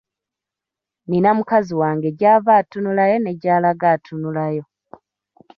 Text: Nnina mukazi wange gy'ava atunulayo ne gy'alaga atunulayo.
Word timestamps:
Nnina 1.03 1.29
mukazi 1.37 1.73
wange 1.81 2.09
gy'ava 2.19 2.51
atunulayo 2.61 3.17
ne 3.19 3.31
gy'alaga 3.41 3.87
atunulayo. 3.95 4.63